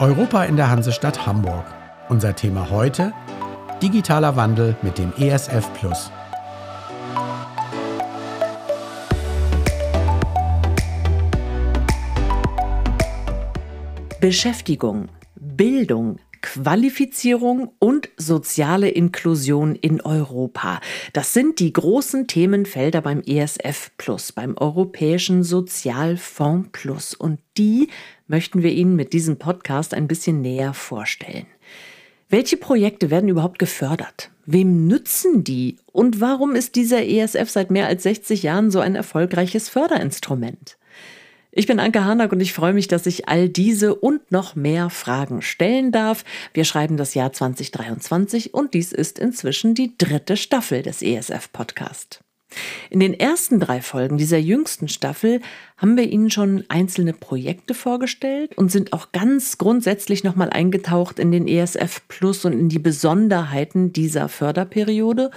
[0.00, 1.64] Europa in der Hansestadt Hamburg.
[2.08, 3.12] Unser Thema heute:
[3.80, 6.10] digitaler Wandel mit dem ESF Plus.
[14.20, 20.80] Beschäftigung, Bildung, Qualifizierung und soziale Inklusion in Europa.
[21.12, 27.14] Das sind die großen Themenfelder beim ESF Plus, beim Europäischen Sozialfonds Plus.
[27.14, 27.88] Und die
[28.26, 31.46] möchten wir Ihnen mit diesem Podcast ein bisschen näher vorstellen.
[32.28, 34.30] Welche Projekte werden überhaupt gefördert?
[34.46, 35.76] Wem nützen die?
[35.92, 40.76] Und warum ist dieser ESF seit mehr als 60 Jahren so ein erfolgreiches Förderinstrument?
[41.56, 44.90] Ich bin Anke Harnack und ich freue mich, dass ich all diese und noch mehr
[44.90, 46.24] Fragen stellen darf.
[46.52, 52.24] Wir schreiben das Jahr 2023 und dies ist inzwischen die dritte Staffel des ESF Podcast.
[52.90, 55.40] In den ersten drei Folgen dieser jüngsten Staffel
[55.76, 61.30] haben wir Ihnen schon einzelne Projekte vorgestellt und sind auch ganz grundsätzlich nochmal eingetaucht in
[61.30, 65.30] den ESF Plus und in die Besonderheiten dieser Förderperiode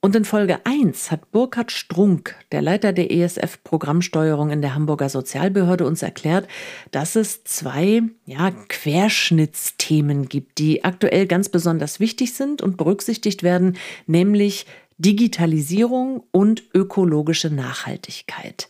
[0.00, 5.84] und in Folge 1 hat Burkhard Strunk, der Leiter der ESF-Programmsteuerung in der Hamburger Sozialbehörde,
[5.84, 6.46] uns erklärt,
[6.92, 13.76] dass es zwei ja, Querschnittsthemen gibt, die aktuell ganz besonders wichtig sind und berücksichtigt werden,
[14.06, 14.66] nämlich
[14.98, 18.68] Digitalisierung und ökologische Nachhaltigkeit.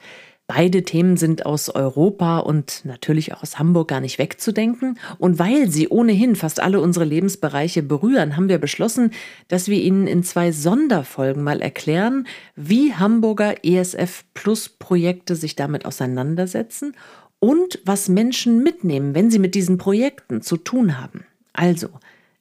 [0.51, 4.99] Beide Themen sind aus Europa und natürlich auch aus Hamburg gar nicht wegzudenken.
[5.19, 9.11] Und weil sie ohnehin fast alle unsere Lebensbereiche berühren, haben wir beschlossen,
[9.49, 15.85] dass wir Ihnen in zwei Sonderfolgen mal erklären, wie Hamburger ESF Plus Projekte sich damit
[15.85, 16.97] auseinandersetzen
[17.41, 21.27] und was Menschen mitnehmen, wenn sie mit diesen Projekten zu tun haben.
[21.53, 21.89] Also,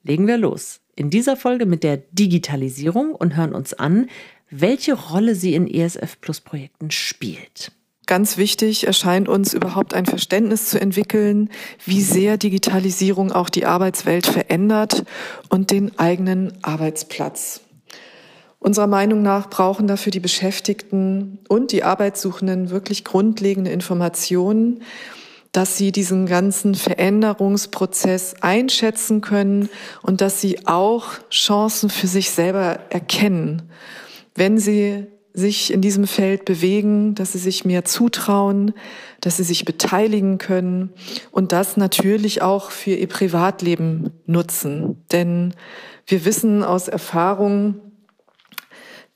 [0.02, 0.80] legen wir los.
[0.96, 4.08] In dieser Folge mit der Digitalisierung und hören uns an,
[4.48, 7.72] welche Rolle sie in ESF Plus Projekten spielt.
[8.08, 11.50] Ganz wichtig erscheint uns überhaupt ein Verständnis zu entwickeln,
[11.84, 15.04] wie sehr Digitalisierung auch die Arbeitswelt verändert
[15.50, 17.60] und den eigenen Arbeitsplatz.
[18.60, 24.80] Unserer Meinung nach brauchen dafür die Beschäftigten und die Arbeitssuchenden wirklich grundlegende Informationen,
[25.52, 29.68] dass sie diesen ganzen Veränderungsprozess einschätzen können
[30.00, 33.70] und dass sie auch Chancen für sich selber erkennen,
[34.34, 38.72] wenn sie sich in diesem Feld bewegen, dass sie sich mehr zutrauen,
[39.20, 40.90] dass sie sich beteiligen können
[41.30, 45.04] und das natürlich auch für ihr Privatleben nutzen.
[45.12, 45.54] Denn
[46.06, 47.80] wir wissen aus Erfahrung,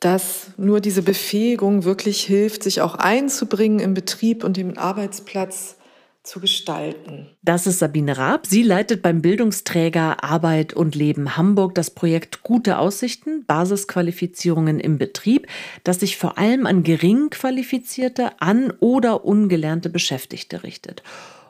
[0.00, 5.77] dass nur diese Befähigung wirklich hilft, sich auch einzubringen im Betrieb und im Arbeitsplatz
[6.22, 7.28] zu gestalten.
[7.43, 8.47] Das ist Sabine Raab.
[8.47, 15.49] Sie leitet beim Bildungsträger Arbeit und Leben Hamburg das Projekt Gute Aussichten, Basisqualifizierungen im Betrieb,
[15.84, 21.03] das sich vor allem an gering qualifizierte, an oder ungelernte Beschäftigte richtet.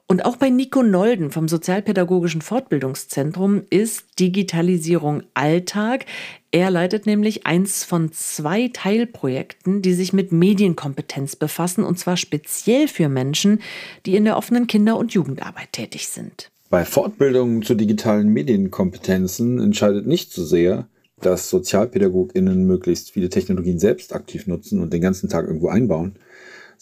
[0.06, 6.06] Und auch bei Nico Nolden vom Sozialpädagogischen Fortbildungszentrum ist Digitalisierung Alltag.
[6.54, 12.88] Er leitet nämlich eins von zwei Teilprojekten, die sich mit Medienkompetenz befassen, und zwar speziell
[12.88, 13.60] für Menschen,
[14.04, 16.50] die in der offenen Kinder- und Jugendarbeit tätig sind.
[16.68, 20.88] Bei Fortbildungen zu digitalen Medienkompetenzen entscheidet nicht so sehr,
[21.20, 26.18] dass SozialpädagogInnen möglichst viele Technologien selbst aktiv nutzen und den ganzen Tag irgendwo einbauen,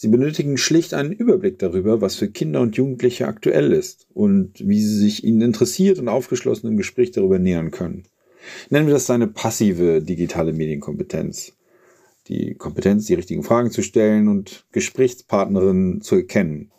[0.03, 4.81] Sie benötigen schlicht einen Überblick darüber, was für Kinder und Jugendliche aktuell ist und wie
[4.81, 8.05] sie sich ihnen interessiert und aufgeschlossen im Gespräch darüber nähern können.
[8.69, 11.53] Nennen wir das eine passive digitale Medienkompetenz.
[12.29, 16.71] Die Kompetenz, die richtigen Fragen zu stellen und Gesprächspartnerinnen zu erkennen.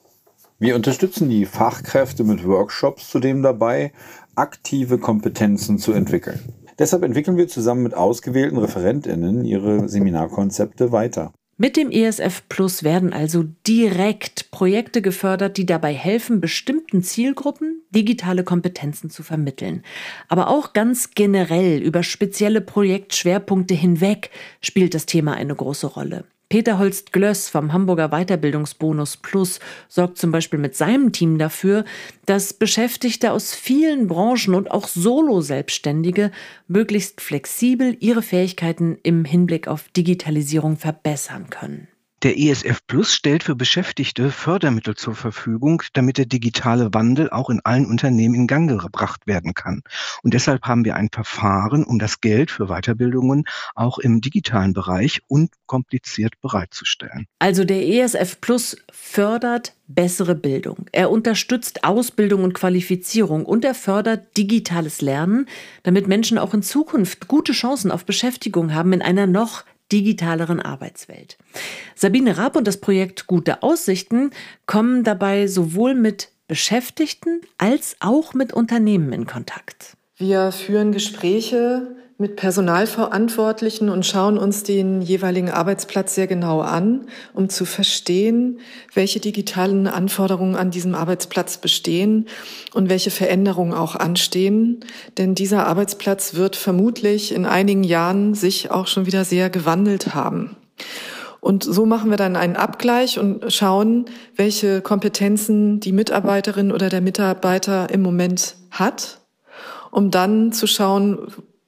[0.60, 3.94] Wir unterstützen die Fachkräfte mit Workshops zudem dabei,
[4.36, 6.40] aktive Kompetenzen zu entwickeln.
[6.78, 11.34] Deshalb entwickeln wir zusammen mit ausgewählten Referentinnen ihre Seminarkonzepte weiter.
[11.62, 18.44] Mit dem ESF Plus werden also direkt Projekte gefördert, die dabei helfen, bestimmten Zielgruppen digitale
[18.44, 19.84] Kompetenzen zu vermitteln.
[20.28, 26.24] Aber auch ganz generell über spezielle Projektschwerpunkte hinweg spielt das Thema eine große Rolle.
[26.52, 31.86] Peter Holst-Glöss vom Hamburger Weiterbildungsbonus Plus sorgt zum Beispiel mit seinem Team dafür,
[32.26, 36.30] dass Beschäftigte aus vielen Branchen und auch Solo-Selbstständige
[36.68, 41.88] möglichst flexibel ihre Fähigkeiten im Hinblick auf Digitalisierung verbessern können.
[42.24, 47.62] Der ESF Plus stellt für Beschäftigte Fördermittel zur Verfügung, damit der digitale Wandel auch in
[47.64, 49.82] allen Unternehmen in Gang gebracht werden kann.
[50.22, 55.22] Und deshalb haben wir ein Verfahren, um das Geld für Weiterbildungen auch im digitalen Bereich
[55.30, 57.26] unkompliziert bereitzustellen.
[57.40, 60.86] Also der ESF Plus fördert bessere Bildung.
[60.92, 65.48] Er unterstützt Ausbildung und Qualifizierung und er fördert digitales Lernen,
[65.82, 71.38] damit Menschen auch in Zukunft gute Chancen auf Beschäftigung haben in einer noch digitaleren Arbeitswelt.
[71.96, 74.32] Sabine Raab und das Projekt Gute Aussichten
[74.66, 79.96] kommen dabei sowohl mit Beschäftigten als auch mit Unternehmen in Kontakt.
[80.18, 87.50] Wir führen Gespräche mit Personalverantwortlichen und schauen uns den jeweiligen Arbeitsplatz sehr genau an, um
[87.50, 88.60] zu verstehen,
[88.94, 92.28] welche digitalen Anforderungen an diesem Arbeitsplatz bestehen
[92.76, 94.86] und welche Veränderungen auch anstehen.
[95.18, 100.56] Denn dieser Arbeitsplatz wird vermutlich in einigen Jahren sich auch schon wieder sehr gewandelt haben.
[101.40, 107.02] Und so machen wir dann einen Abgleich und schauen, welche Kompetenzen die Mitarbeiterin oder der
[107.02, 109.22] Mitarbeiter im Moment hat,
[109.90, 111.18] um dann zu schauen,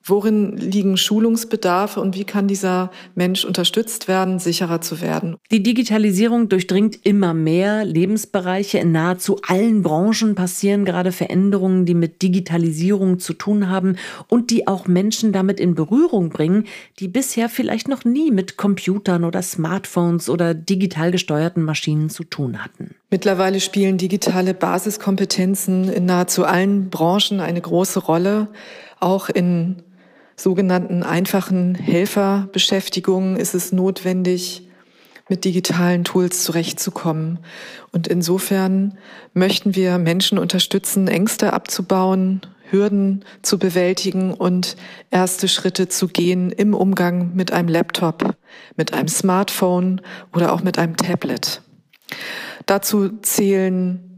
[0.06, 5.38] Worin liegen Schulungsbedarfe und wie kann dieser Mensch unterstützt werden, sicherer zu werden?
[5.50, 8.80] Die Digitalisierung durchdringt immer mehr Lebensbereiche.
[8.80, 13.96] In nahezu allen Branchen passieren gerade Veränderungen, die mit Digitalisierung zu tun haben
[14.28, 16.66] und die auch Menschen damit in Berührung bringen,
[17.00, 22.62] die bisher vielleicht noch nie mit Computern oder Smartphones oder digital gesteuerten Maschinen zu tun
[22.62, 22.96] hatten.
[23.10, 28.50] Mittlerweile spielen digitale Basiskompetenzen in nahezu allen Branchen eine große Rolle,
[29.00, 29.84] auch in
[30.36, 34.68] sogenannten einfachen Helferbeschäftigungen ist es notwendig,
[35.30, 37.40] mit digitalen Tools zurechtzukommen.
[37.92, 38.98] Und insofern
[39.34, 44.76] möchten wir Menschen unterstützen, Ängste abzubauen, Hürden zu bewältigen und
[45.12, 48.36] erste Schritte zu gehen im Umgang mit einem Laptop,
[48.76, 50.02] mit einem Smartphone
[50.34, 51.62] oder auch mit einem Tablet.
[52.66, 54.13] Dazu zählen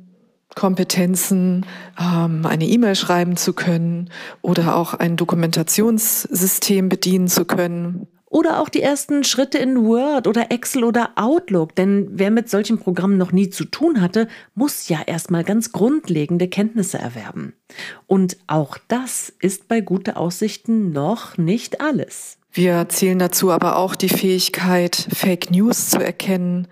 [0.55, 1.65] Kompetenzen,
[1.99, 4.09] ähm, eine E-Mail schreiben zu können
[4.41, 8.07] oder auch ein Dokumentationssystem bedienen zu können.
[8.27, 11.73] Oder auch die ersten Schritte in Word oder Excel oder Outlook.
[11.75, 16.49] Denn wer mit solchen Programmen noch nie zu tun hatte, muss ja erstmal ganz grundlegende
[16.49, 17.53] Kenntnisse erwerben.
[18.07, 22.37] Und auch das ist bei gute Aussichten noch nicht alles.
[22.51, 26.67] Wir zählen dazu aber auch die Fähigkeit, Fake News zu erkennen,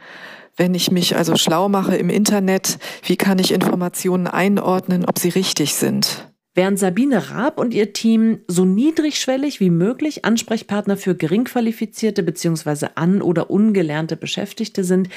[0.55, 5.29] wenn ich mich also schlau mache im Internet, wie kann ich Informationen einordnen, ob sie
[5.29, 6.27] richtig sind?
[6.55, 12.89] Während Sabine Raab und ihr Team so niedrigschwellig wie möglich Ansprechpartner für geringqualifizierte bzw.
[12.93, 15.09] an- oder ungelernte Beschäftigte sind,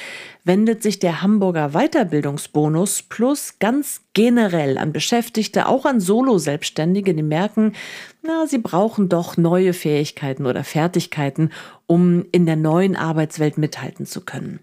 [0.43, 7.73] wendet sich der Hamburger Weiterbildungsbonus Plus ganz generell an Beschäftigte, auch an Solo-Selbstständige, die merken,
[8.23, 11.51] na, sie brauchen doch neue Fähigkeiten oder Fertigkeiten,
[11.85, 14.61] um in der neuen Arbeitswelt mithalten zu können.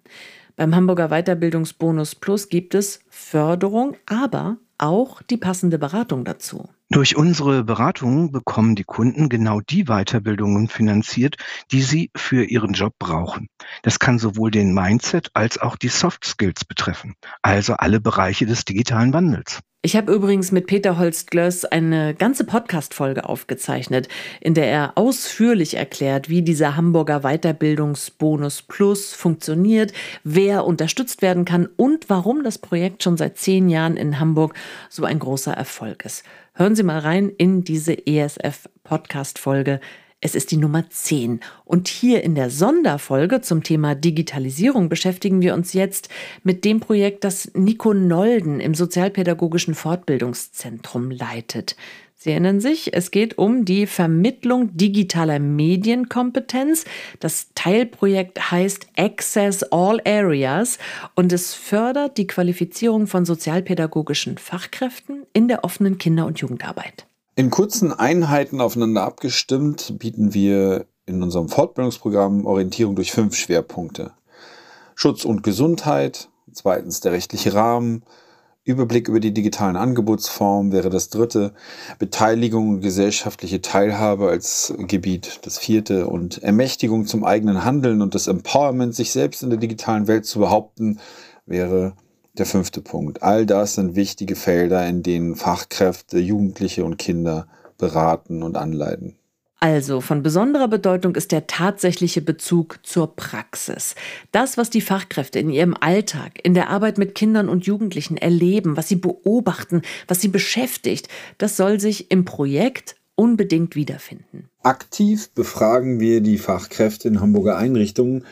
[0.57, 6.69] Beim Hamburger Weiterbildungsbonus Plus gibt es Förderung, aber auch die passende Beratung dazu.
[6.91, 11.37] Durch unsere Beratung bekommen die Kunden genau die Weiterbildungen finanziert,
[11.73, 13.49] die sie für ihren Job brauchen.
[13.83, 18.65] Das kann sowohl den Mindset als auch die Soft Skills betreffen, also alle Bereiche des
[18.65, 19.61] digitalen Wandels.
[19.87, 24.09] Ich habe übrigens mit Peter Holst-Glöss eine ganze Podcast-Folge aufgezeichnet,
[24.41, 29.93] in der er ausführlich erklärt, wie dieser Hamburger Weiterbildungsbonus Plus funktioniert,
[30.23, 34.55] wer unterstützt werden kann und warum das Projekt schon seit zehn Jahren in Hamburg
[34.89, 36.25] so ein großer Erfolg ist.
[36.55, 39.81] Hören Sie mal rein in diese ESF-Podcast-Folge.
[40.21, 41.41] Es ist die Nummer 10.
[41.67, 46.09] Und hier in der Sonderfolge zum Thema Digitalisierung beschäftigen wir uns jetzt
[46.43, 51.77] mit dem Projekt, das Nico Nolden im Sozialpädagogischen Fortbildungszentrum leitet.
[52.25, 56.87] Sie erinnern sich, es geht um die Vermittlung digitaler Medienkompetenz.
[57.21, 60.79] Das Teilprojekt heißt Access All Areas
[61.17, 67.05] und es fördert die Qualifizierung von sozialpädagogischen Fachkräften in der offenen Kinder- und Jugendarbeit.
[67.37, 74.13] In kurzen Einheiten aufeinander abgestimmt bieten wir in unserem Fortbildungsprogramm Orientierung durch fünf Schwerpunkte.
[74.95, 78.03] Schutz und Gesundheit, zweitens der rechtliche Rahmen,
[78.65, 81.53] Überblick über die digitalen Angebotsformen wäre das dritte,
[81.99, 88.27] Beteiligung und gesellschaftliche Teilhabe als Gebiet das vierte und Ermächtigung zum eigenen Handeln und das
[88.27, 90.99] Empowerment, sich selbst in der digitalen Welt zu behaupten,
[91.45, 91.93] wäre
[92.39, 93.23] der fünfte Punkt.
[93.23, 99.17] All das sind wichtige Felder, in denen Fachkräfte, Jugendliche und Kinder beraten und anleiten.
[99.65, 103.95] Also von besonderer Bedeutung ist der tatsächliche Bezug zur Praxis.
[104.31, 108.77] Das, was die Fachkräfte in ihrem Alltag, in der Arbeit mit Kindern und Jugendlichen erleben,
[108.77, 114.51] was sie beobachten, was sie beschäftigt, das soll sich im Projekt unbedingt wiederfinden.
[114.63, 118.27] Aktiv befragen wir die Fachkräfte in Hamburger Einrichtungen,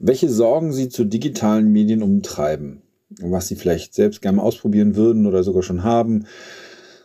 [0.00, 2.82] welche Sorgen sie zu digitalen Medien umtreiben
[3.20, 6.24] was sie vielleicht selbst gerne ausprobieren würden oder sogar schon haben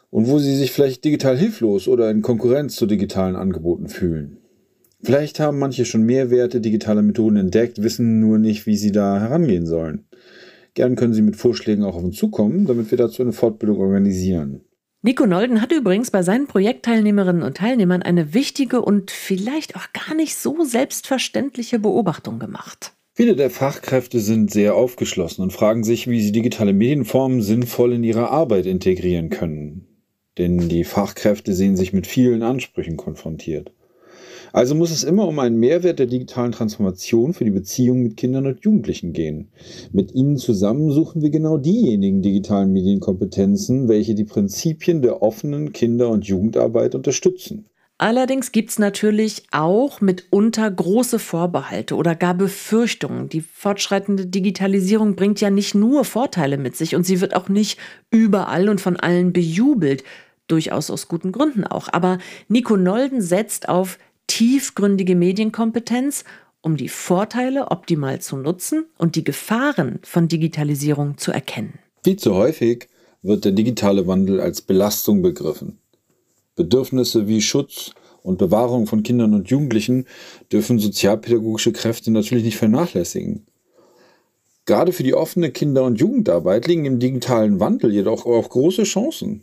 [0.10, 4.38] und wo sie sich vielleicht digital hilflos oder in Konkurrenz zu digitalen Angeboten fühlen.
[5.04, 9.66] Vielleicht haben manche schon Mehrwerte digitaler Methoden entdeckt, wissen nur nicht, wie sie da herangehen
[9.66, 10.06] sollen.
[10.74, 14.62] Gern können Sie mit Vorschlägen auch auf uns zukommen, damit wir dazu eine Fortbildung organisieren.
[15.02, 20.16] Nico Nolden hat übrigens bei seinen Projektteilnehmerinnen und Teilnehmern eine wichtige und vielleicht auch gar
[20.16, 22.94] nicht so selbstverständliche Beobachtung gemacht.
[23.16, 28.04] Viele der Fachkräfte sind sehr aufgeschlossen und fragen sich, wie sie digitale Medienformen sinnvoll in
[28.04, 29.87] ihre Arbeit integrieren können.
[30.38, 33.72] Denn die Fachkräfte sehen sich mit vielen Ansprüchen konfrontiert.
[34.54, 38.48] Also muss es immer um einen Mehrwert der digitalen Transformation für die Beziehung mit Kindern
[38.48, 39.50] und Jugendlichen gehen.
[39.92, 46.10] Mit ihnen zusammen suchen wir genau diejenigen digitalen Medienkompetenzen, welche die Prinzipien der offenen Kinder-
[46.10, 47.66] und Jugendarbeit unterstützen.
[48.00, 53.28] Allerdings gibt es natürlich auch mitunter große Vorbehalte oder gar Befürchtungen.
[53.28, 57.80] Die fortschreitende Digitalisierung bringt ja nicht nur Vorteile mit sich und sie wird auch nicht
[58.12, 60.04] überall und von allen bejubelt.
[60.48, 61.90] Durchaus aus guten Gründen auch.
[61.92, 66.24] Aber Nico Nolden setzt auf tiefgründige Medienkompetenz,
[66.62, 71.80] um die Vorteile optimal zu nutzen und die Gefahren von Digitalisierung zu erkennen.
[72.04, 72.88] Viel zu häufig
[73.22, 75.80] wird der digitale Wandel als Belastung begriffen.
[76.56, 77.92] Bedürfnisse wie Schutz
[78.24, 80.06] und Bewahrung von Kindern und Jugendlichen
[80.52, 83.46] dürfen sozialpädagogische Kräfte natürlich nicht vernachlässigen.
[84.66, 89.42] Gerade für die offene Kinder- und Jugendarbeit liegen im digitalen Wandel jedoch auch große Chancen.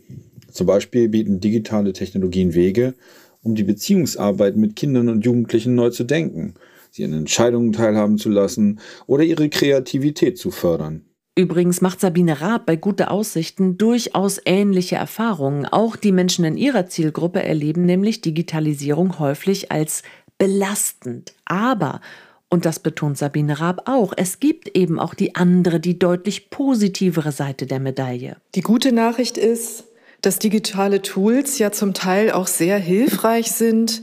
[0.55, 2.95] Zum Beispiel bieten digitale Technologien Wege,
[3.43, 6.55] um die Beziehungsarbeit mit Kindern und Jugendlichen neu zu denken,
[6.93, 11.03] sie an Entscheidungen teilhaben zu lassen oder ihre Kreativität zu fördern.
[11.37, 15.67] Übrigens macht Sabine Raab bei Gute Aussichten durchaus ähnliche Erfahrungen.
[15.67, 20.05] Auch die Menschen in ihrer Zielgruppe erleben nämlich Digitalisierung häufig als
[20.39, 21.35] belastend.
[21.47, 22.01] Aber,
[22.49, 27.33] und das betont Sabine Raab auch, es gibt eben auch die andere, die deutlich positivere
[27.33, 28.37] Seite der Medaille.
[28.55, 29.87] Die gute Nachricht ist,
[30.25, 34.03] dass digitale Tools ja zum Teil auch sehr hilfreich sind,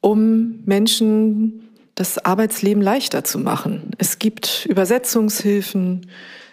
[0.00, 3.90] um Menschen das Arbeitsleben leichter zu machen.
[3.98, 6.06] Es gibt Übersetzungshilfen,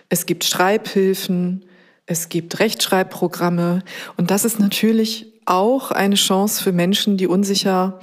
[0.09, 1.65] es gibt Schreibhilfen,
[2.07, 3.83] es gibt Rechtschreibprogramme
[4.17, 8.00] und das ist natürlich auch eine Chance für Menschen, die unsicher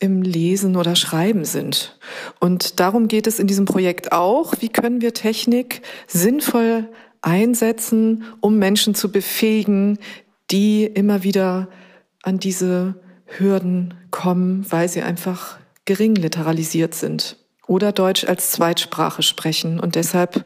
[0.00, 1.98] im Lesen oder Schreiben sind.
[2.40, 4.54] Und darum geht es in diesem Projekt auch.
[4.60, 6.88] Wie können wir Technik sinnvoll
[7.22, 9.98] einsetzen, um Menschen zu befähigen,
[10.52, 11.68] die immer wieder
[12.22, 12.94] an diese
[13.26, 20.44] Hürden kommen, weil sie einfach gering literalisiert sind oder Deutsch als Zweitsprache sprechen und deshalb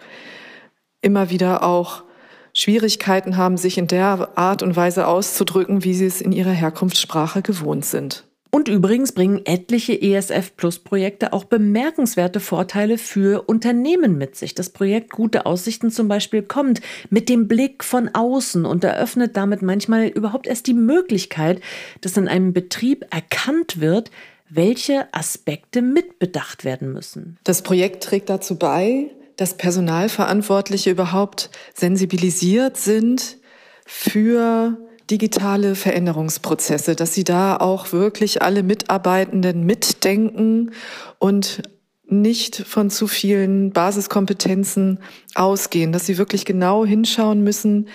[1.03, 2.05] immer wieder auch
[2.53, 7.43] Schwierigkeiten haben, sich in der Art und Weise auszudrücken, wie sie es in ihrer Herkunftssprache
[7.43, 8.26] gewohnt sind.
[8.51, 14.55] Und übrigens bringen etliche ESF Plus Projekte auch bemerkenswerte Vorteile für Unternehmen mit sich.
[14.55, 19.63] Das Projekt Gute Aussichten zum Beispiel kommt mit dem Blick von außen und eröffnet damit
[19.63, 21.61] manchmal überhaupt erst die Möglichkeit,
[22.01, 24.11] dass in einem Betrieb erkannt wird,
[24.49, 27.39] welche Aspekte mitbedacht werden müssen.
[27.45, 33.39] Das Projekt trägt dazu bei, dass Personalverantwortliche überhaupt sensibilisiert sind
[33.85, 34.79] für
[35.11, 40.73] digitale Veränderungsprozesse, dass sie da auch wirklich alle Mitarbeitenden mitdenken
[41.19, 41.63] und
[42.09, 45.01] nicht von zu vielen Basiskompetenzen
[45.35, 47.89] ausgehen, dass sie wirklich genau hinschauen müssen,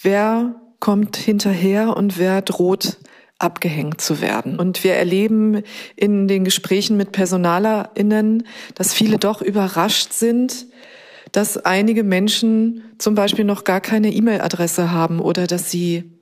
[0.00, 2.98] wer kommt hinterher und wer droht
[3.38, 4.58] abgehängt zu werden.
[4.58, 5.62] Und wir erleben
[5.96, 10.66] in den Gesprächen mit PersonalerInnen, dass viele doch überrascht sind,
[11.32, 16.19] dass einige Menschen zum Beispiel noch gar keine E-Mail-Adresse haben oder dass sie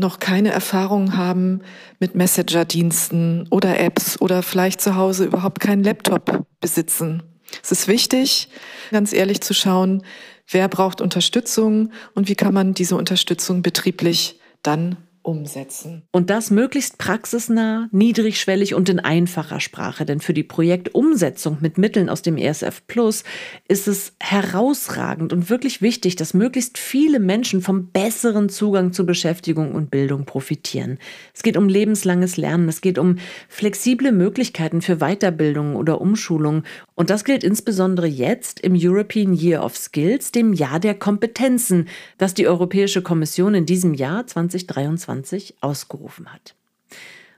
[0.00, 1.60] noch keine Erfahrung haben
[2.00, 7.22] mit Messenger-Diensten oder Apps oder vielleicht zu Hause überhaupt keinen Laptop besitzen.
[7.62, 8.48] Es ist wichtig,
[8.90, 10.02] ganz ehrlich zu schauen,
[10.48, 16.02] wer braucht Unterstützung und wie kann man diese Unterstützung betrieblich dann umsetzen.
[16.12, 20.06] Und das möglichst praxisnah, niedrigschwellig und in einfacher Sprache.
[20.06, 23.24] Denn für die Projektumsetzung mit Mitteln aus dem ESF Plus
[23.68, 29.72] ist es herausragend und wirklich wichtig, dass möglichst viele Menschen vom besseren Zugang zu Beschäftigung
[29.72, 30.98] und Bildung profitieren.
[31.34, 33.16] Es geht um lebenslanges Lernen, es geht um
[33.48, 36.62] flexible Möglichkeiten für Weiterbildung oder Umschulung.
[36.94, 42.32] Und das gilt insbesondere jetzt im European Year of Skills, dem Jahr der Kompetenzen, das
[42.32, 46.54] die Europäische Kommission in diesem Jahr 2023 2020 ausgerufen hat.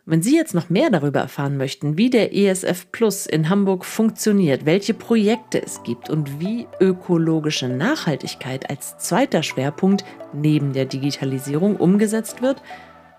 [0.04, 4.66] Wenn Sie jetzt noch mehr darüber erfahren möchten, wie der ESF Plus in Hamburg funktioniert,
[4.66, 12.42] welche Projekte es gibt und wie ökologische Nachhaltigkeit als zweiter Schwerpunkt neben der Digitalisierung umgesetzt
[12.42, 12.60] wird,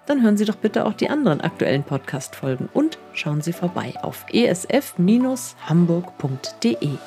[0.08, 4.26] dann hören Sie doch bitte auch die anderen aktuellen Podcast-Folgen und schauen Sie vorbei auf
[4.34, 6.98] esf-hamburg.de.